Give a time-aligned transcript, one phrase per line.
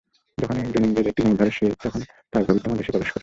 [0.37, 2.01] যখন একজন ইংরেজ একটি জিনিষ ধরে, সে তখন
[2.31, 3.19] তার গভীরতম দেশে প্রবেশ করে।